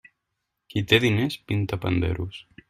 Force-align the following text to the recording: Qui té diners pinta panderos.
Qui 0.73 0.83
té 0.93 0.99
diners 1.03 1.37
pinta 1.53 1.81
panderos. 1.85 2.43